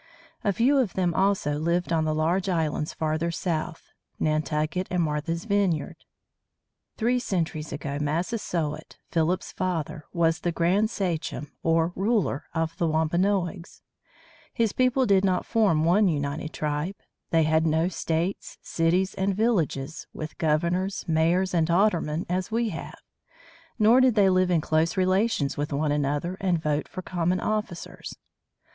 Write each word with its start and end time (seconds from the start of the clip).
A 0.43 0.51
few 0.51 0.79
of 0.79 0.95
them, 0.95 1.13
also, 1.13 1.59
lived 1.59 1.93
on 1.93 2.05
the 2.05 2.15
large 2.15 2.49
islands 2.49 2.91
farther 2.91 3.29
south, 3.29 3.83
Nantucket 4.19 4.87
and 4.89 5.03
Martha's 5.03 5.45
Vineyard. 5.45 5.97
[Illustration: 5.97 6.17
A 6.17 6.17
GRAND 6.17 6.89
SACHEM] 6.89 6.97
Three 6.97 7.19
centuries 7.19 7.71
ago 7.71 7.99
Massasoit, 8.03 8.97
Philip's 9.11 9.51
father, 9.51 10.05
was 10.11 10.39
the 10.39 10.51
grand 10.51 10.89
sachem, 10.89 11.51
or 11.61 11.93
ruler, 11.95 12.45
of 12.55 12.75
the 12.79 12.87
Wampanoags. 12.87 13.83
His 14.51 14.73
people 14.73 15.05
did 15.05 15.23
not 15.23 15.45
form 15.45 15.83
one 15.85 16.07
united 16.07 16.51
tribe. 16.51 16.95
They 17.29 17.43
had 17.43 17.67
no 17.67 17.87
states, 17.87 18.57
cities, 18.63 19.13
and 19.13 19.35
villages, 19.37 20.07
with 20.13 20.35
governors, 20.39 21.05
mayors, 21.07 21.53
and 21.53 21.69
aldermen, 21.69 22.25
as 22.27 22.49
we 22.49 22.69
have. 22.69 22.97
Nor 23.77 24.01
did 24.01 24.15
they 24.15 24.31
live 24.31 24.49
in 24.49 24.61
close 24.61 24.97
relations 24.97 25.57
with 25.57 25.71
one 25.71 25.91
another 25.91 26.37
and 26.41 26.59
vote 26.59 26.87
for 26.87 27.03
common 27.03 27.39
officers. 27.39 28.17